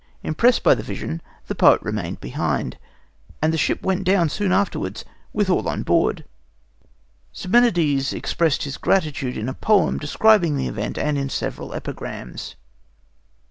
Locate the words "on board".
5.69-6.25